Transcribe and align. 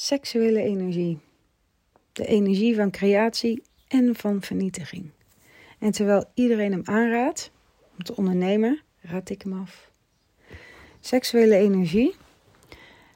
Seksuele 0.00 0.62
energie. 0.62 1.18
De 2.12 2.26
energie 2.26 2.74
van 2.74 2.90
creatie 2.90 3.62
en 3.88 4.14
van 4.14 4.42
vernietiging. 4.42 5.10
En 5.78 5.90
terwijl 5.90 6.24
iedereen 6.34 6.72
hem 6.72 6.82
aanraadt 6.84 7.50
om 7.96 8.02
te 8.02 8.16
ondernemen, 8.16 8.82
raad 9.00 9.30
ik 9.30 9.42
hem 9.42 9.52
af. 9.52 9.90
Seksuele 11.00 11.56
energie. 11.56 12.14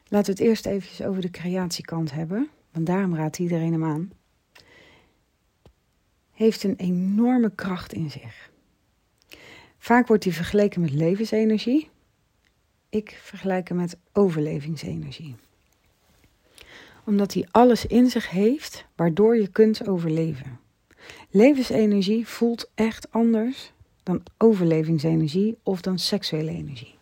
Laten 0.09 0.35
we 0.35 0.41
het 0.41 0.51
eerst 0.51 0.67
even 0.67 1.07
over 1.07 1.23
de 1.23 1.31
creatiekant 1.31 2.13
hebben, 2.13 2.51
want 2.71 2.87
daarom 2.87 3.17
raadt 3.17 3.39
iedereen 3.39 3.73
hem 3.73 3.85
aan. 3.85 4.12
Heeft 6.33 6.62
een 6.62 6.77
enorme 6.77 7.55
kracht 7.55 7.93
in 7.93 8.11
zich. 8.11 8.51
Vaak 9.79 10.07
wordt 10.07 10.25
hij 10.25 10.33
vergeleken 10.33 10.80
met 10.80 10.93
levensenergie. 10.93 11.91
Ik 12.89 13.19
vergelijk 13.23 13.69
hem 13.69 13.77
met 13.77 13.96
overlevingsenergie 14.12 15.37
omdat 17.05 17.34
hij 17.34 17.48
alles 17.50 17.87
in 17.87 18.11
zich 18.11 18.30
heeft 18.30 18.84
waardoor 18.97 19.37
je 19.37 19.48
kunt 19.48 19.88
overleven. 19.88 20.61
Levensenergie 21.30 22.27
voelt 22.27 22.70
echt 22.75 23.12
anders 23.12 23.73
dan 24.02 24.23
overlevingsenergie 24.38 25.59
of 25.62 25.80
dan 25.80 25.98
seksuele 25.98 26.51
energie. 26.51 26.95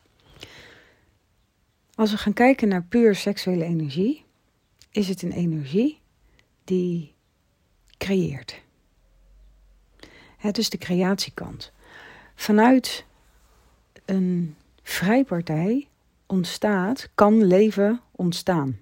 Als 1.95 2.11
we 2.11 2.17
gaan 2.17 2.33
kijken 2.33 2.69
naar 2.69 2.83
puur 2.83 3.15
seksuele 3.15 3.65
energie, 3.65 4.25
is 4.91 5.09
het 5.09 5.23
een 5.23 5.33
energie 5.33 6.01
die 6.65 7.15
creëert. 7.99 8.63
Het 10.37 10.59
is 10.59 10.71
de 10.71 10.79
creatiekant. 10.79 11.73
Vanuit 12.35 13.05
een 14.05 14.57
vrijpartij 14.83 15.89
ontstaat, 16.27 17.09
kan 17.15 17.45
leven 17.45 18.01
ontstaan. 18.11 18.79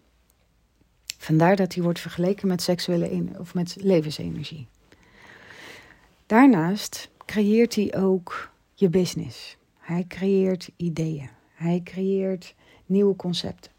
Vandaar 1.28 1.56
dat 1.56 1.74
hij 1.74 1.82
wordt 1.82 2.00
vergeleken 2.00 2.48
met 2.48 2.62
seksuele 2.62 3.28
of 3.38 3.54
met 3.54 3.76
levensenergie. 3.80 4.66
Daarnaast 6.26 7.10
creëert 7.26 7.74
hij 7.74 7.96
ook 7.96 8.50
je 8.74 8.88
business. 8.88 9.56
Hij 9.78 10.04
creëert 10.08 10.70
ideeën. 10.76 11.28
Hij 11.54 11.80
creëert 11.84 12.54
nieuwe 12.86 13.16
concepten. 13.16 13.72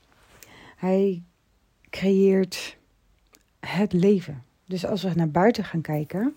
Hij 0.76 1.24
creëert 1.90 2.78
het 3.60 3.94
leven. 3.94 4.44
Dus 4.66 4.86
als 4.86 5.04
we 5.04 5.12
naar 5.16 5.32
buiten 5.32 5.64
gaan 5.64 5.82
kijken, 5.82 6.36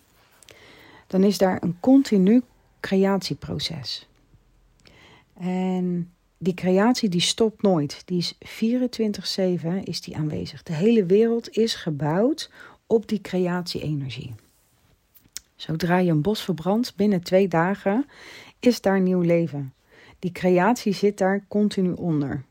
dan 1.07 1.23
is 1.23 1.37
daar 1.37 1.63
een 1.63 1.77
continu 1.79 2.41
creatieproces. 2.79 4.07
En 5.33 6.13
die 6.43 6.53
creatie 6.53 7.09
die 7.09 7.21
stopt 7.21 7.61
nooit. 7.61 8.01
Die 8.05 8.17
is 8.17 8.37
24/7 8.39 9.83
is 9.83 10.01
die 10.01 10.17
aanwezig. 10.17 10.63
De 10.63 10.73
hele 10.73 11.05
wereld 11.05 11.49
is 11.49 11.75
gebouwd 11.75 12.51
op 12.87 13.07
die 13.07 13.21
creatie-energie. 13.21 14.35
Zodra 15.55 15.97
je 15.97 16.11
een 16.11 16.21
bos 16.21 16.43
verbrandt, 16.43 16.95
binnen 16.95 17.23
twee 17.23 17.47
dagen 17.47 18.05
is 18.59 18.81
daar 18.81 19.01
nieuw 19.01 19.21
leven. 19.21 19.73
Die 20.19 20.31
creatie 20.31 20.93
zit 20.93 21.17
daar 21.17 21.45
continu 21.47 21.91
onder. 21.91 22.43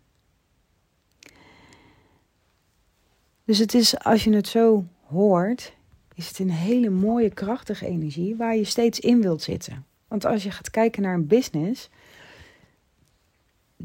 Dus 3.45 3.59
het 3.59 3.75
is, 3.75 3.99
als 3.99 4.25
je 4.25 4.35
het 4.35 4.49
zo 4.49 4.87
hoort, 5.07 5.73
is 6.15 6.29
het 6.29 6.39
een 6.39 6.51
hele 6.51 6.91
mooie, 6.91 7.31
krachtige 7.31 7.87
energie 7.87 8.37
waar 8.37 8.57
je 8.57 8.65
steeds 8.65 9.01
in 9.01 9.23
wilt 9.23 9.43
zitten. 9.43 9.87
Want 10.09 10.25
als 10.25 10.43
je 10.43 10.51
gaat 10.51 10.71
kijken 10.71 11.03
naar 11.03 11.15
een 11.15 11.27
business, 11.27 11.89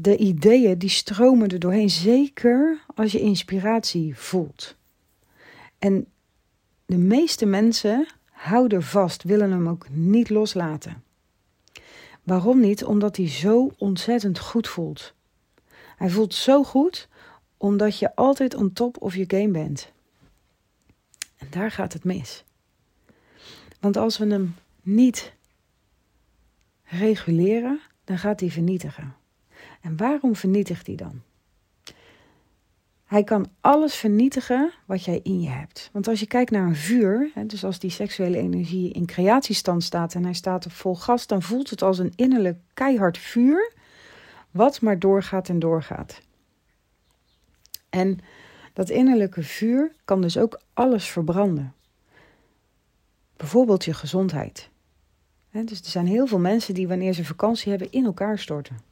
de 0.00 0.16
ideeën 0.16 0.78
die 0.78 0.88
stromen 0.88 1.48
er 1.48 1.58
doorheen, 1.58 1.90
zeker 1.90 2.84
als 2.94 3.12
je 3.12 3.20
inspiratie 3.20 4.16
voelt. 4.16 4.76
En 5.78 6.06
de 6.86 6.96
meeste 6.96 7.46
mensen 7.46 8.06
houden 8.30 8.82
vast, 8.82 9.22
willen 9.22 9.50
hem 9.50 9.68
ook 9.68 9.88
niet 9.88 10.30
loslaten. 10.30 11.02
Waarom 12.22 12.60
niet? 12.60 12.84
Omdat 12.84 13.16
hij 13.16 13.28
zo 13.28 13.70
ontzettend 13.78 14.38
goed 14.38 14.68
voelt. 14.68 15.14
Hij 15.96 16.10
voelt 16.10 16.34
zo 16.34 16.64
goed 16.64 17.08
omdat 17.56 17.98
je 17.98 18.14
altijd 18.14 18.54
on 18.54 18.72
top 18.72 19.02
of 19.02 19.14
je 19.14 19.24
game 19.26 19.50
bent. 19.50 19.92
En 21.36 21.46
daar 21.50 21.70
gaat 21.70 21.92
het 21.92 22.04
mis. 22.04 22.44
Want 23.80 23.96
als 23.96 24.18
we 24.18 24.26
hem 24.26 24.54
niet 24.82 25.32
reguleren, 26.84 27.80
dan 28.04 28.18
gaat 28.18 28.40
hij 28.40 28.50
vernietigen. 28.50 29.16
En 29.80 29.96
waarom 29.96 30.36
vernietigt 30.36 30.86
hij 30.86 30.96
dan? 30.96 31.22
Hij 33.04 33.24
kan 33.24 33.50
alles 33.60 33.94
vernietigen 33.94 34.72
wat 34.86 35.04
jij 35.04 35.20
in 35.22 35.40
je 35.40 35.48
hebt. 35.48 35.90
Want 35.92 36.08
als 36.08 36.20
je 36.20 36.26
kijkt 36.26 36.50
naar 36.50 36.66
een 36.66 36.76
vuur, 36.76 37.32
dus 37.46 37.64
als 37.64 37.78
die 37.78 37.90
seksuele 37.90 38.36
energie 38.38 38.92
in 38.92 39.06
creatiestand 39.06 39.84
staat 39.84 40.14
en 40.14 40.24
hij 40.24 40.32
staat 40.32 40.66
op 40.66 40.72
vol 40.72 40.94
gas, 40.94 41.26
dan 41.26 41.42
voelt 41.42 41.70
het 41.70 41.82
als 41.82 41.98
een 41.98 42.12
innerlijk 42.16 42.58
keihard 42.74 43.18
vuur, 43.18 43.72
wat 44.50 44.80
maar 44.80 44.98
doorgaat 44.98 45.48
en 45.48 45.58
doorgaat. 45.58 46.20
En 47.90 48.18
dat 48.72 48.90
innerlijke 48.90 49.42
vuur 49.42 49.92
kan 50.04 50.20
dus 50.20 50.38
ook 50.38 50.60
alles 50.74 51.08
verbranden. 51.08 51.74
Bijvoorbeeld 53.36 53.84
je 53.84 53.94
gezondheid. 53.94 54.70
Dus 55.50 55.80
er 55.80 55.90
zijn 55.90 56.06
heel 56.06 56.26
veel 56.26 56.38
mensen 56.38 56.74
die 56.74 56.88
wanneer 56.88 57.12
ze 57.12 57.24
vakantie 57.24 57.70
hebben 57.70 57.92
in 57.92 58.04
elkaar 58.04 58.38
storten. 58.38 58.87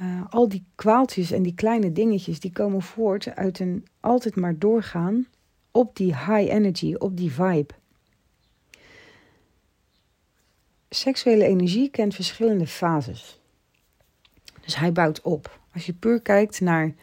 Uh, 0.00 0.22
al 0.30 0.48
die 0.48 0.64
kwaaltjes 0.74 1.30
en 1.30 1.42
die 1.42 1.54
kleine 1.54 1.92
dingetjes 1.92 2.40
die 2.40 2.52
komen 2.52 2.82
voort 2.82 3.34
uit 3.34 3.58
een 3.58 3.86
altijd 4.00 4.36
maar 4.36 4.58
doorgaan 4.58 5.26
op 5.70 5.96
die 5.96 6.16
high 6.16 6.52
energy, 6.52 6.94
op 6.94 7.16
die 7.16 7.32
vibe. 7.32 7.74
Seksuele 10.88 11.44
energie 11.44 11.90
kent 11.90 12.14
verschillende 12.14 12.66
fases. 12.66 13.40
Dus 14.60 14.76
hij 14.76 14.92
bouwt 14.92 15.20
op. 15.20 15.60
Als 15.72 15.86
je 15.86 15.92
puur 15.92 16.20
kijkt 16.20 16.60
naar, 16.60 16.94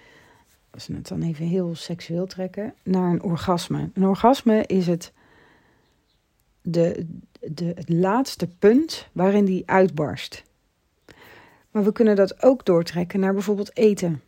als 0.70 0.88
we 0.88 0.96
het 0.96 1.08
dan 1.08 1.22
even 1.22 1.46
heel 1.46 1.76
seksueel 1.76 2.26
trekken, 2.26 2.74
naar 2.84 3.12
een 3.12 3.24
orgasme. 3.24 3.90
Een 3.94 4.06
orgasme 4.06 4.66
is 4.66 4.88
het, 4.88 5.14
de, 6.62 7.08
de, 7.40 7.66
het 7.66 7.90
laatste 7.90 8.48
punt 8.48 9.08
waarin 9.12 9.46
die 9.46 9.64
uitbarst. 9.66 10.44
Maar 11.72 11.84
we 11.84 11.92
kunnen 11.92 12.16
dat 12.16 12.44
ook 12.44 12.66
doortrekken 12.66 13.20
naar 13.20 13.34
bijvoorbeeld 13.34 13.78
eten. 13.78 14.22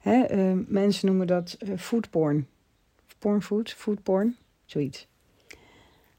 Hè, 0.00 0.34
uh, 0.36 0.58
mensen 0.66 1.06
noemen 1.06 1.26
dat 1.26 1.56
uh, 1.58 1.78
foodporn. 1.78 2.48
Pornfood, 3.18 3.72
foodporn, 3.72 4.36
zoiets. 4.64 5.08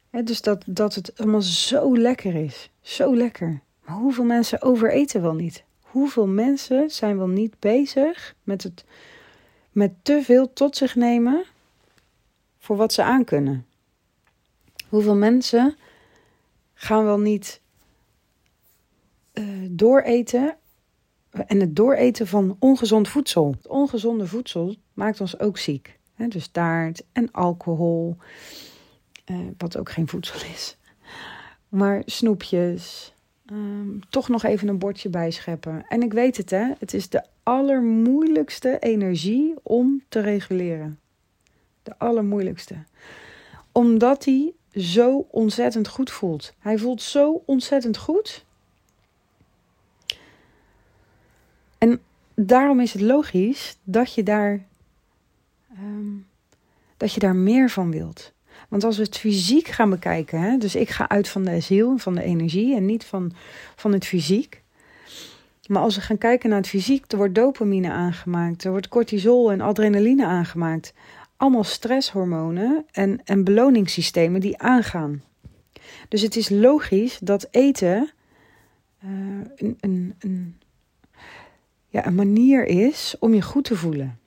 Hè, 0.10 0.24
dus 0.24 0.42
dat, 0.42 0.64
dat 0.66 0.96
het 0.96 1.18
allemaal 1.18 1.42
zo 1.42 1.98
lekker 1.98 2.36
is. 2.36 2.70
Zo 2.82 3.16
lekker. 3.16 3.62
Maar 3.86 3.96
hoeveel 3.96 4.24
mensen 4.24 4.62
overeten 4.62 5.22
wel 5.22 5.34
niet? 5.34 5.64
Hoeveel 5.82 6.28
mensen 6.28 6.90
zijn 6.90 7.18
wel 7.18 7.28
niet 7.28 7.60
bezig 7.60 8.36
met, 8.44 8.64
het, 8.64 8.86
met 9.72 9.92
te 10.02 10.22
veel 10.24 10.54
tot 10.54 10.78
zich 10.78 10.96
nemen 10.96 11.44
voor 12.58 12.76
wat 12.76 12.94
ze 12.94 13.04
aankunnen? 13.04 13.66
Hoeveel 14.90 15.16
mensen 15.16 15.76
gaan 16.74 17.04
wel 17.04 17.20
niet 17.20 17.62
dooreten 19.70 20.56
en 21.32 21.60
het 21.60 21.76
dooreten 21.76 22.28
van 22.28 22.56
ongezond 22.60 23.08
voedsel. 23.08 23.52
Het 23.52 23.68
ongezonde 23.68 24.28
voedsel 24.28 24.76
maakt 24.94 25.22
ons 25.22 25.40
ook 25.40 25.58
ziek. 25.58 26.00
Dus 26.30 26.48
taart 26.48 27.04
en 27.12 27.32
alcohol, 27.32 28.18
uh, 29.32 29.38
wat 29.58 29.78
ook 29.78 29.92
geen 29.92 30.08
voedsel 30.08 30.50
is. 30.54 30.78
Maar 31.70 32.02
snoepjes, 32.06 33.14
um, 33.52 34.00
toch 34.10 34.30
nog 34.30 34.44
even 34.44 34.68
een 34.68 34.80
bordje 34.80 35.10
bijscheppen. 35.10 35.86
En 35.88 36.02
ik 36.02 36.14
weet 36.14 36.38
het, 36.38 36.50
hè, 36.50 36.72
het 36.80 36.94
is 36.94 37.10
de 37.10 37.24
allermoeilijkste 37.44 38.80
energie 38.80 39.54
om 39.64 40.04
te 40.10 40.20
reguleren. 40.20 41.00
De 41.84 41.94
allermoeilijkste. 41.98 42.76
Omdat 43.72 44.26
hij 44.26 44.54
zo 44.76 45.28
ontzettend 45.32 45.88
goed 45.88 46.12
voelt. 46.12 46.54
Hij 46.60 46.78
voelt 46.78 47.02
zo 47.02 47.44
ontzettend 47.46 47.98
goed 47.98 48.46
daarom 52.36 52.80
is 52.80 52.94
het 52.94 53.02
logisch 53.02 53.78
dat 53.84 54.14
je 54.14 54.24
daar, 54.24 54.66
um, 55.80 56.28
dat 56.98 57.14
je 57.14 57.20
daar 57.20 57.36
meer 57.36 57.70
van 57.70 57.92
wilt. 57.92 58.34
Want 58.70 58.84
als 58.84 58.98
we 58.98 59.04
het 59.04 59.18
fysiek 59.18 59.68
gaan 59.68 59.90
bekijken, 59.90 60.42
hè, 60.42 60.58
dus 60.58 60.76
ik 60.76 60.90
ga 60.90 61.10
uit 61.10 61.28
van 61.28 61.44
de 61.44 61.60
ziel, 61.60 61.98
van 61.98 62.16
de 62.16 62.24
energie 62.24 62.76
en 62.76 62.86
niet 62.86 63.06
van, 63.06 63.34
van 63.76 63.94
het 63.94 64.06
fysiek. 64.06 64.62
Maar 65.68 65.82
als 65.82 65.96
we 65.96 66.02
gaan 66.02 66.18
kijken 66.18 66.50
naar 66.50 66.58
het 66.58 66.68
fysiek, 66.68 67.12
er 67.12 67.18
wordt 67.18 67.36
dopamine 67.36 67.90
aangemaakt, 67.90 68.64
er 68.64 68.72
wordt 68.72 68.88
cortisol 68.88 69.52
en 69.52 69.62
adrenaline 69.62 70.26
aangemaakt. 70.26 70.94
Allemaal 71.38 71.64
stresshormonen 71.64 72.86
en, 72.92 73.22
en 73.26 73.44
beloningssystemen 73.44 74.42
die 74.42 74.58
aangaan. 74.58 75.24
Dus 76.08 76.22
het 76.22 76.36
is 76.36 76.50
logisch 76.50 77.20
dat 77.20 77.48
eten 77.52 78.12
uh, 79.06 79.12
een, 79.56 79.78
een, 79.80 80.16
een 80.20 80.61
ja, 81.92 82.06
een 82.06 82.16
manier 82.16 82.66
is 82.66 83.16
om 83.20 83.34
je 83.34 83.42
goed 83.42 83.64
te 83.64 83.76
voelen. 83.76 84.20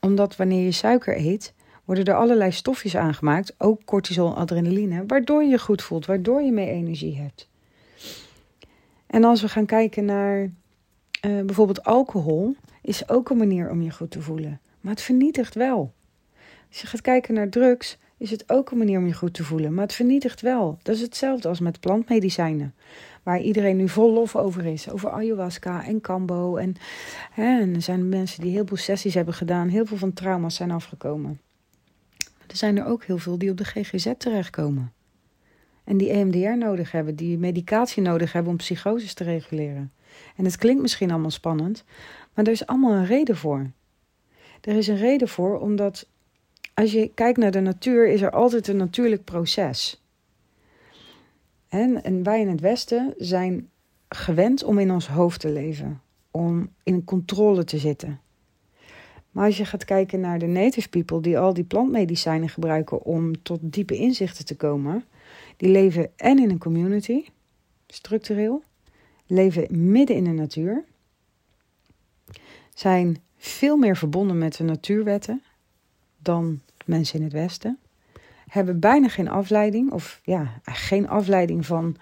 Omdat 0.00 0.36
wanneer 0.36 0.64
je 0.64 0.72
suiker 0.72 1.16
eet, 1.16 1.52
worden 1.84 2.04
er 2.04 2.14
allerlei 2.14 2.52
stofjes 2.52 2.96
aangemaakt, 2.96 3.54
ook 3.58 3.84
cortisol 3.84 4.28
en 4.28 4.34
adrenaline, 4.34 5.06
waardoor 5.06 5.42
je 5.42 5.48
je 5.48 5.58
goed 5.58 5.82
voelt, 5.82 6.06
waardoor 6.06 6.42
je 6.42 6.52
meer 6.52 6.68
energie 6.68 7.16
hebt. 7.16 7.48
En 9.06 9.24
als 9.24 9.40
we 9.40 9.48
gaan 9.48 9.66
kijken 9.66 10.04
naar 10.04 10.42
uh, 10.42 10.50
bijvoorbeeld 11.20 11.84
alcohol, 11.84 12.54
is 12.82 13.08
ook 13.08 13.30
een 13.30 13.36
manier 13.36 13.70
om 13.70 13.82
je 13.82 13.90
goed 13.90 14.10
te 14.10 14.22
voelen. 14.22 14.60
Maar 14.80 14.92
het 14.92 15.02
vernietigt 15.02 15.54
wel. 15.54 15.92
Als 16.68 16.80
je 16.80 16.86
gaat 16.86 17.00
kijken 17.00 17.34
naar 17.34 17.48
drugs, 17.48 17.98
is 18.18 18.30
het 18.30 18.50
ook 18.50 18.70
een 18.70 18.78
manier 18.78 18.98
om 18.98 19.06
je 19.06 19.12
goed 19.12 19.34
te 19.34 19.44
voelen. 19.44 19.74
Maar 19.74 19.84
het 19.84 19.94
vernietigt 19.94 20.40
wel. 20.40 20.78
Dat 20.82 20.94
is 20.94 21.00
hetzelfde 21.00 21.48
als 21.48 21.60
met 21.60 21.80
plantmedicijnen. 21.80 22.74
Waar 23.22 23.40
iedereen 23.40 23.76
nu 23.76 23.88
vol 23.88 24.12
lof 24.12 24.36
over 24.36 24.66
is. 24.66 24.90
Over 24.90 25.10
ayahuasca 25.10 25.84
en 25.84 26.00
kambo. 26.00 26.56
En, 26.56 26.74
en 27.34 27.74
er 27.74 27.82
zijn 27.82 28.08
mensen 28.08 28.40
die 28.40 28.52
heel 28.52 28.66
veel 28.66 28.76
sessies 28.76 29.14
hebben 29.14 29.34
gedaan. 29.34 29.68
Heel 29.68 29.86
veel 29.86 29.96
van 29.96 30.12
trauma's 30.12 30.54
zijn 30.54 30.70
afgekomen. 30.70 31.40
Er 32.46 32.56
zijn 32.56 32.78
er 32.78 32.86
ook 32.86 33.04
heel 33.04 33.18
veel 33.18 33.38
die 33.38 33.50
op 33.50 33.56
de 33.56 33.64
GGZ 33.64 34.12
terechtkomen. 34.18 34.92
En 35.84 35.96
die 35.96 36.10
EMDR 36.10 36.56
nodig 36.56 36.92
hebben. 36.92 37.16
Die 37.16 37.38
medicatie 37.38 38.02
nodig 38.02 38.32
hebben 38.32 38.52
om 38.52 38.58
psychoses 38.58 39.14
te 39.14 39.24
reguleren. 39.24 39.92
En 40.36 40.44
het 40.44 40.56
klinkt 40.56 40.82
misschien 40.82 41.10
allemaal 41.10 41.30
spannend. 41.30 41.84
Maar 42.34 42.44
er 42.44 42.52
is 42.52 42.66
allemaal 42.66 42.92
een 42.92 43.06
reden 43.06 43.36
voor. 43.36 43.70
Er 44.60 44.76
is 44.76 44.88
een 44.88 44.96
reden 44.96 45.28
voor 45.28 45.60
omdat 45.60 46.08
als 46.78 46.92
je 46.92 47.10
kijkt 47.14 47.38
naar 47.38 47.50
de 47.50 47.60
natuur, 47.60 48.08
is 48.08 48.22
er 48.22 48.30
altijd 48.30 48.68
een 48.68 48.76
natuurlijk 48.76 49.24
proces. 49.24 50.02
En, 51.68 52.22
wij 52.22 52.40
in 52.40 52.48
het 52.48 52.60
Westen 52.60 53.14
zijn 53.16 53.70
gewend 54.08 54.64
om 54.64 54.78
in 54.78 54.90
ons 54.90 55.08
hoofd 55.08 55.40
te 55.40 55.50
leven, 55.50 56.00
om 56.30 56.68
in 56.82 57.04
controle 57.04 57.64
te 57.64 57.78
zitten. 57.78 58.20
Maar 59.30 59.44
als 59.44 59.56
je 59.56 59.64
gaat 59.64 59.84
kijken 59.84 60.20
naar 60.20 60.38
de 60.38 60.46
native 60.46 60.88
people 60.88 61.20
die 61.20 61.38
al 61.38 61.54
die 61.54 61.64
plantmedicijnen 61.64 62.48
gebruiken 62.48 63.02
om 63.02 63.42
tot 63.42 63.58
diepe 63.62 63.96
inzichten 63.96 64.44
te 64.44 64.56
komen, 64.56 65.04
die 65.56 65.70
leven 65.70 66.10
en 66.16 66.38
in 66.38 66.50
een 66.50 66.58
community, 66.58 67.24
structureel, 67.86 68.62
leven 69.26 69.90
midden 69.90 70.16
in 70.16 70.24
de 70.24 70.30
natuur, 70.30 70.84
zijn 72.74 73.16
veel 73.36 73.76
meer 73.76 73.96
verbonden 73.96 74.38
met 74.38 74.56
de 74.56 74.64
natuurwetten 74.64 75.42
dan 76.18 76.60
mensen 76.84 77.18
in 77.18 77.24
het 77.24 77.32
Westen. 77.32 77.78
Hebben 78.48 78.80
bijna 78.80 79.08
geen 79.08 79.28
afleiding, 79.28 79.92
of 79.92 80.20
ja, 80.24 80.60
geen 80.64 81.08
afleiding 81.08 81.66
van, 81.66 81.96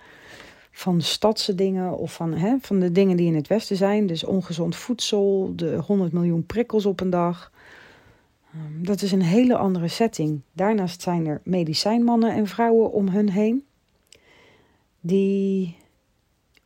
van 0.70 1.00
stadse 1.00 1.54
dingen 1.54 1.98
of 1.98 2.12
van, 2.12 2.32
hè, 2.32 2.56
van 2.60 2.80
de 2.80 2.92
dingen 2.92 3.16
die 3.16 3.26
in 3.26 3.34
het 3.34 3.46
Westen 3.46 3.76
zijn. 3.76 4.06
Dus 4.06 4.24
ongezond 4.24 4.76
voedsel, 4.76 5.52
de 5.56 5.76
100 5.76 6.12
miljoen 6.12 6.46
prikkels 6.46 6.86
op 6.86 7.00
een 7.00 7.10
dag. 7.10 7.52
Ehm, 8.52 8.84
dat 8.84 9.02
is 9.02 9.12
een 9.12 9.22
hele 9.22 9.56
andere 9.56 9.88
setting. 9.88 10.40
Daarnaast 10.52 11.02
zijn 11.02 11.26
er 11.26 11.40
medicijnmannen 11.44 12.32
en 12.32 12.46
vrouwen 12.46 12.92
om 12.92 13.08
hun 13.08 13.30
heen. 13.30 13.64
Die 15.00 15.76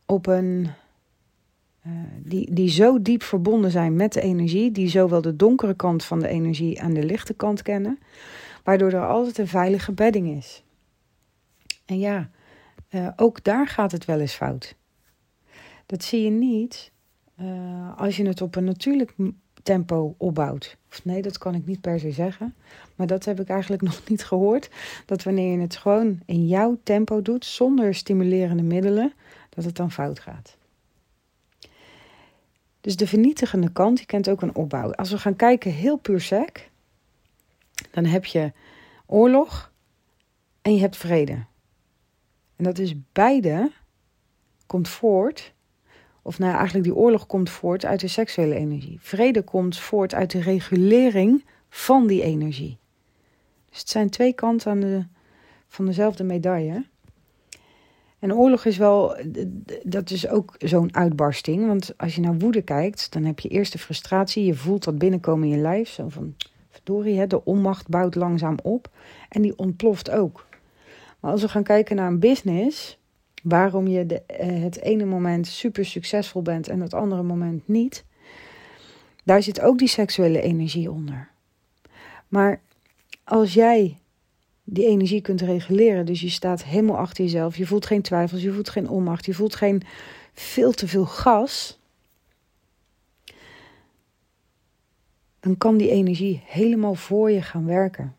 op 0.05 0.27
een 0.27 0.67
uh, 1.87 1.93
die, 2.23 2.53
die 2.53 2.69
zo 2.69 3.01
diep 3.01 3.23
verbonden 3.23 3.71
zijn 3.71 3.95
met 3.95 4.13
de 4.13 4.21
energie, 4.21 4.71
die 4.71 4.89
zowel 4.89 5.21
de 5.21 5.35
donkere 5.35 5.73
kant 5.73 6.03
van 6.03 6.19
de 6.19 6.27
energie 6.27 6.77
en 6.77 6.93
de 6.93 7.03
lichte 7.03 7.33
kant 7.33 7.61
kennen, 7.61 7.99
waardoor 8.63 8.91
er 8.91 9.07
altijd 9.07 9.37
een 9.37 9.47
veilige 9.47 9.91
bedding 9.91 10.37
is. 10.37 10.63
En 11.85 11.99
ja, 11.99 12.29
uh, 12.89 13.07
ook 13.15 13.43
daar 13.43 13.67
gaat 13.67 13.91
het 13.91 14.05
wel 14.05 14.19
eens 14.19 14.33
fout. 14.33 14.75
Dat 15.85 16.03
zie 16.03 16.23
je 16.23 16.29
niet 16.29 16.91
uh, 17.41 17.97
als 17.97 18.17
je 18.17 18.27
het 18.27 18.41
op 18.41 18.55
een 18.55 18.63
natuurlijk 18.63 19.13
tempo 19.63 20.15
opbouwt. 20.17 20.77
Of 20.89 21.05
nee, 21.05 21.21
dat 21.21 21.37
kan 21.37 21.55
ik 21.55 21.65
niet 21.65 21.81
per 21.81 21.99
se 21.99 22.11
zeggen. 22.11 22.55
Maar 22.95 23.07
dat 23.07 23.25
heb 23.25 23.39
ik 23.39 23.49
eigenlijk 23.49 23.81
nog 23.91 24.09
niet 24.09 24.25
gehoord. 24.25 24.69
Dat 25.05 25.23
wanneer 25.23 25.51
je 25.51 25.59
het 25.59 25.75
gewoon 25.75 26.19
in 26.25 26.47
jouw 26.47 26.77
tempo 26.83 27.21
doet, 27.21 27.45
zonder 27.45 27.95
stimulerende 27.95 28.63
middelen, 28.63 29.13
dat 29.49 29.63
het 29.63 29.75
dan 29.75 29.91
fout 29.91 30.19
gaat. 30.19 30.57
Dus 32.81 32.95
de 32.95 33.07
vernietigende 33.07 33.71
kant, 33.71 33.97
die 33.97 34.05
kent 34.05 34.29
ook 34.29 34.41
een 34.41 34.55
opbouw. 34.55 34.91
Als 34.91 35.11
we 35.11 35.17
gaan 35.17 35.35
kijken 35.35 35.71
heel 35.71 35.97
puur 35.97 36.21
sec, 36.21 36.69
dan 37.91 38.05
heb 38.05 38.25
je 38.25 38.51
oorlog 39.05 39.71
en 40.61 40.73
je 40.73 40.79
hebt 40.79 40.97
vrede. 40.97 41.45
En 42.55 42.63
dat 42.63 42.77
is 42.77 42.95
beide 43.11 43.71
komt 44.65 44.89
voort, 44.89 45.53
of 46.21 46.39
nou 46.39 46.53
eigenlijk 46.53 46.83
die 46.83 46.95
oorlog 46.95 47.25
komt 47.25 47.49
voort 47.49 47.85
uit 47.85 47.99
de 47.99 48.07
seksuele 48.07 48.55
energie. 48.55 48.97
Vrede 49.01 49.41
komt 49.41 49.77
voort 49.77 50.13
uit 50.13 50.31
de 50.31 50.41
regulering 50.41 51.45
van 51.69 52.07
die 52.07 52.23
energie. 52.23 52.77
Dus 53.69 53.79
het 53.79 53.89
zijn 53.89 54.09
twee 54.09 54.33
kanten 54.33 54.71
aan 54.71 54.79
de, 54.79 55.05
van 55.67 55.85
dezelfde 55.85 56.23
medaille. 56.23 56.85
En 58.21 58.33
oorlog 58.33 58.65
is 58.65 58.77
wel, 58.77 59.15
dat 59.83 60.09
is 60.09 60.27
ook 60.27 60.55
zo'n 60.57 60.95
uitbarsting. 60.95 61.67
Want 61.67 61.93
als 61.97 62.15
je 62.15 62.21
naar 62.21 62.37
woede 62.37 62.61
kijkt, 62.61 63.11
dan 63.11 63.23
heb 63.23 63.39
je 63.39 63.49
eerst 63.49 63.71
de 63.71 63.77
frustratie. 63.77 64.45
Je 64.45 64.55
voelt 64.55 64.83
dat 64.83 64.97
binnenkomen 64.97 65.47
in 65.47 65.55
je 65.55 65.61
lijf. 65.61 65.89
Zo 65.89 66.09
van, 66.09 66.35
verdorie, 66.69 67.17
hè, 67.17 67.27
de 67.27 67.45
onmacht 67.45 67.87
bouwt 67.87 68.15
langzaam 68.15 68.57
op. 68.63 68.89
En 69.29 69.41
die 69.41 69.57
ontploft 69.57 70.09
ook. 70.09 70.47
Maar 71.19 71.31
als 71.31 71.41
we 71.41 71.47
gaan 71.47 71.63
kijken 71.63 71.95
naar 71.95 72.07
een 72.07 72.19
business, 72.19 72.99
waarom 73.43 73.87
je 73.87 74.05
de, 74.05 74.21
eh, 74.21 74.61
het 74.61 74.81
ene 74.81 75.05
moment 75.05 75.47
super 75.47 75.85
succesvol 75.85 76.41
bent 76.41 76.67
en 76.67 76.81
het 76.81 76.93
andere 76.93 77.23
moment 77.23 77.67
niet, 77.67 78.05
daar 79.23 79.43
zit 79.43 79.61
ook 79.61 79.77
die 79.77 79.87
seksuele 79.87 80.41
energie 80.41 80.91
onder. 80.91 81.29
Maar 82.27 82.61
als 83.23 83.53
jij 83.53 83.97
die 84.73 84.85
energie 84.85 85.21
kunt 85.21 85.41
reguleren. 85.41 86.05
Dus 86.05 86.21
je 86.21 86.29
staat 86.29 86.63
helemaal 86.63 86.97
achter 86.97 87.23
jezelf. 87.23 87.57
Je 87.57 87.65
voelt 87.65 87.85
geen 87.85 88.01
twijfels, 88.01 88.41
je 88.41 88.53
voelt 88.53 88.69
geen 88.69 88.89
onmacht, 88.89 89.25
je 89.25 89.33
voelt 89.33 89.55
geen 89.55 89.81
veel 90.33 90.71
te 90.71 90.87
veel 90.87 91.05
gas. 91.05 91.79
Dan 95.39 95.57
kan 95.57 95.77
die 95.77 95.89
energie 95.89 96.41
helemaal 96.45 96.95
voor 96.95 97.31
je 97.31 97.41
gaan 97.41 97.65
werken. 97.65 98.15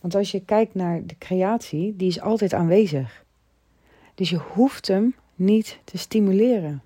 Want 0.00 0.14
als 0.14 0.30
je 0.30 0.44
kijkt 0.44 0.74
naar 0.74 1.06
de 1.06 1.18
creatie, 1.18 1.96
die 1.96 2.08
is 2.08 2.20
altijd 2.20 2.54
aanwezig. 2.54 3.24
Dus 4.14 4.30
je 4.30 4.38
hoeft 4.38 4.86
hem 4.86 5.14
niet 5.34 5.78
te 5.84 5.98
stimuleren. 5.98 6.82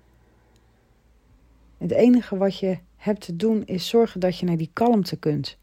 Het 1.77 1.91
enige 1.91 2.37
wat 2.37 2.59
je 2.59 2.77
hebt 2.95 3.21
te 3.21 3.35
doen 3.35 3.65
is 3.65 3.87
zorgen 3.87 4.19
dat 4.19 4.37
je 4.37 4.45
naar 4.45 4.57
die 4.57 4.69
kalmte 4.73 5.17
kunt. 5.17 5.57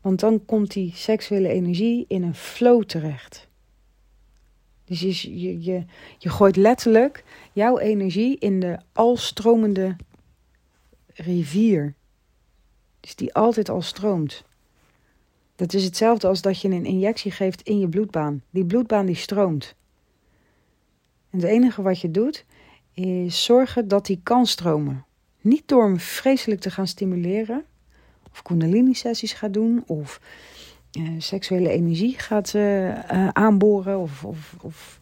Want 0.00 0.20
dan 0.20 0.44
komt 0.44 0.72
die 0.72 0.92
seksuele 0.94 1.48
energie 1.48 2.04
in 2.08 2.22
een 2.22 2.34
flow 2.34 2.84
terecht. 2.84 3.48
Dus 4.84 5.00
je, 5.00 5.40
je, 5.40 5.62
je, 5.62 5.84
je 6.18 6.28
gooit 6.28 6.56
letterlijk 6.56 7.24
jouw 7.52 7.78
energie 7.78 8.38
in 8.38 8.60
de 8.60 8.78
alstromende 8.92 9.96
rivier. 11.14 11.94
Dus 13.00 13.14
die 13.14 13.34
altijd 13.34 13.68
al 13.68 13.82
stroomt. 13.82 14.44
Dat 15.56 15.72
is 15.72 15.84
hetzelfde 15.84 16.26
als 16.26 16.42
dat 16.42 16.60
je 16.60 16.68
een 16.68 16.84
injectie 16.84 17.30
geeft 17.30 17.62
in 17.62 17.78
je 17.78 17.88
bloedbaan. 17.88 18.42
Die 18.50 18.64
bloedbaan 18.64 19.06
die 19.06 19.14
stroomt. 19.14 19.74
En 21.30 21.38
het 21.38 21.48
enige 21.48 21.82
wat 21.82 22.00
je 22.00 22.10
doet 22.10 22.44
is 22.94 23.44
zorgen 23.44 23.88
dat 23.88 24.06
die 24.06 24.20
kan 24.22 24.46
stromen. 24.46 25.04
Niet 25.40 25.68
door 25.68 25.82
hem 25.82 25.98
vreselijk 25.98 26.60
te 26.60 26.70
gaan 26.70 26.86
stimuleren, 26.86 27.64
of 28.32 28.42
kundalini-sessies 28.42 29.32
gaat 29.32 29.52
doen, 29.52 29.82
of 29.86 30.20
uh, 30.98 31.08
seksuele 31.18 31.68
energie 31.68 32.18
gaat 32.18 32.54
uh, 32.54 33.28
aanboren, 33.28 33.98
of, 33.98 34.24
of, 34.24 34.56
of 34.60 35.00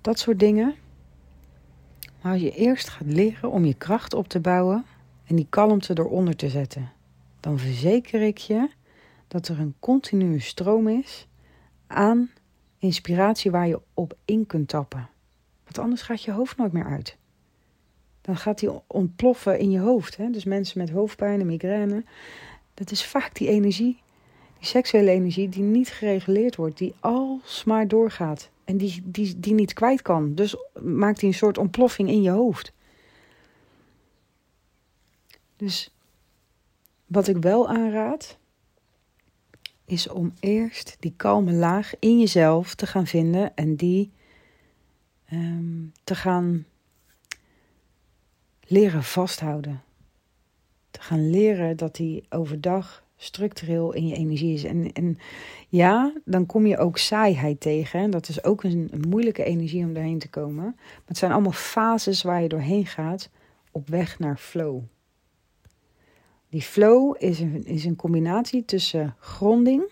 dat 0.00 0.18
soort 0.18 0.38
dingen. 0.38 0.74
Maar 2.22 2.32
als 2.32 2.40
je 2.40 2.50
eerst 2.50 2.88
gaat 2.88 3.06
leren 3.06 3.50
om 3.50 3.64
je 3.64 3.74
kracht 3.74 4.14
op 4.14 4.28
te 4.28 4.40
bouwen 4.40 4.84
en 5.26 5.36
die 5.36 5.46
kalmte 5.48 5.98
eronder 5.98 6.36
te 6.36 6.48
zetten, 6.48 6.92
dan 7.40 7.58
verzeker 7.58 8.22
ik 8.22 8.38
je 8.38 8.68
dat 9.28 9.48
er 9.48 9.60
een 9.60 9.74
continue 9.78 10.40
stroom 10.40 10.88
is 10.88 11.26
aan 11.86 12.30
inspiratie 12.78 13.50
waar 13.50 13.68
je 13.68 13.80
op 13.94 14.16
in 14.24 14.46
kunt 14.46 14.68
tappen. 14.68 15.08
Want 15.64 15.78
anders 15.78 16.02
gaat 16.02 16.22
je 16.22 16.32
hoofd 16.32 16.56
nooit 16.56 16.72
meer 16.72 16.86
uit 16.86 17.16
dan 18.30 18.38
gaat 18.38 18.58
die 18.58 18.70
ontploffen 18.86 19.58
in 19.58 19.70
je 19.70 19.78
hoofd. 19.78 20.16
Hè? 20.16 20.30
Dus 20.30 20.44
mensen 20.44 20.78
met 20.78 20.90
hoofdpijn 20.90 21.40
en 21.40 21.46
migraine, 21.46 22.04
dat 22.74 22.90
is 22.90 23.04
vaak 23.04 23.34
die 23.34 23.48
energie, 23.48 24.02
die 24.58 24.66
seksuele 24.66 25.10
energie, 25.10 25.48
die 25.48 25.62
niet 25.62 25.88
gereguleerd 25.88 26.56
wordt, 26.56 26.78
die 26.78 26.94
alsmaar 27.00 27.88
doorgaat 27.88 28.50
en 28.64 28.76
die, 28.76 29.02
die, 29.04 29.40
die 29.40 29.54
niet 29.54 29.72
kwijt 29.72 30.02
kan. 30.02 30.34
Dus 30.34 30.56
maakt 30.82 31.20
die 31.20 31.28
een 31.28 31.34
soort 31.34 31.58
ontploffing 31.58 32.08
in 32.08 32.22
je 32.22 32.30
hoofd. 32.30 32.72
Dus 35.56 35.94
wat 37.06 37.28
ik 37.28 37.36
wel 37.36 37.68
aanraad, 37.68 38.38
is 39.84 40.08
om 40.08 40.32
eerst 40.40 40.96
die 41.00 41.14
kalme 41.16 41.52
laag 41.52 41.92
in 41.98 42.18
jezelf 42.18 42.74
te 42.74 42.86
gaan 42.86 43.06
vinden 43.06 43.56
en 43.56 43.76
die 43.76 44.10
um, 45.32 45.92
te 46.04 46.14
gaan 46.14 46.64
leren 48.70 49.02
vasthouden. 49.02 49.82
te 50.90 51.00
gaan 51.00 51.30
leren 51.30 51.76
dat 51.76 51.96
die 51.96 52.24
overdag 52.28 53.04
structureel 53.16 53.92
in 53.92 54.06
je 54.06 54.14
energie 54.14 54.54
is. 54.54 54.64
En, 54.64 54.92
en 54.92 55.18
ja, 55.68 56.12
dan 56.24 56.46
kom 56.46 56.66
je 56.66 56.78
ook 56.78 56.98
saaiheid 56.98 57.60
tegen. 57.60 58.10
Dat 58.10 58.28
is 58.28 58.44
ook 58.44 58.62
een, 58.62 58.88
een 58.90 59.08
moeilijke 59.08 59.44
energie 59.44 59.84
om 59.84 59.94
daarheen 59.94 60.18
te 60.18 60.28
komen. 60.28 60.64
Maar 60.64 61.04
het 61.04 61.18
zijn 61.18 61.32
allemaal 61.32 61.52
fases 61.52 62.22
waar 62.22 62.42
je 62.42 62.48
doorheen 62.48 62.86
gaat 62.86 63.30
op 63.70 63.88
weg 63.88 64.18
naar 64.18 64.36
flow. 64.36 64.82
Die 66.48 66.62
flow 66.62 67.14
is 67.18 67.40
een, 67.40 67.64
is 67.64 67.84
een 67.84 67.96
combinatie 67.96 68.64
tussen 68.64 69.14
gronding 69.18 69.82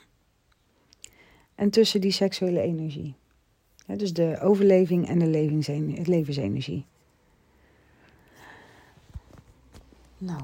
en 1.55 1.71
tussen 1.71 2.01
die 2.01 2.11
seksuele 2.11 2.61
energie. 2.61 3.15
dus 3.87 4.13
de 4.13 4.39
overleving 4.41 5.09
en 5.09 5.19
de 5.19 5.27
levensenergie. 6.05 6.85
Nou, 10.19 10.43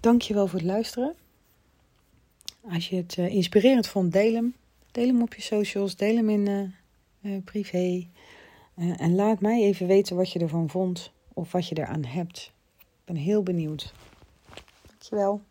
dankjewel 0.00 0.46
voor 0.46 0.58
het 0.58 0.68
luisteren. 0.68 1.14
Als 2.70 2.88
je 2.88 2.96
het 2.96 3.16
uh, 3.16 3.34
inspirerend 3.34 3.86
vond, 3.86 4.12
deel 4.12 4.34
hem. 4.34 4.54
Deel 4.90 5.06
hem 5.06 5.22
op 5.22 5.34
je 5.34 5.42
socials, 5.42 5.96
deel 5.96 6.16
hem 6.16 6.28
in 6.28 6.48
uh, 6.48 7.32
uh, 7.32 7.42
privé. 7.44 8.06
en 8.74 9.14
laat 9.14 9.40
mij 9.40 9.62
even 9.62 9.86
weten 9.86 10.16
wat 10.16 10.32
je 10.32 10.38
ervan 10.38 10.68
vond 10.68 11.12
of 11.32 11.52
wat 11.52 11.68
je 11.68 11.78
eraan 11.78 12.04
hebt. 12.04 12.52
Ik 12.78 13.04
ben 13.04 13.16
heel 13.16 13.42
benieuwd. 13.42 13.92
Dankjewel. 14.86 15.42